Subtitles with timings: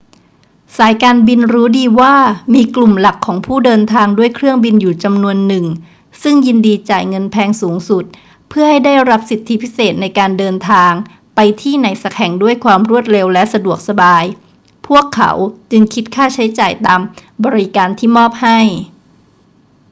[0.77, 2.15] สายการบินรู้ดีว่า
[2.53, 5.65] มีกลุ่มหลักของผู้เดินทางด้วยเครื่องบินอยู่จำนวนหนึ่ง
[6.21, 8.03] ซึ่งยินดีจ่ายเงินแพงสูงสุด
[8.49, 10.91] เพื่อให้ได้รับสิทธิพิเศษในการเดินทาง
[11.35, 14.23] ไปที่ไหนสักแห่งด้วยความรวดเร็วและสะดวกสบาย
[14.87, 15.31] พวกเขา
[15.71, 16.99] จึงคิดค่าใช้จ่ายตาม
[17.45, 18.59] บริการที่มอบให้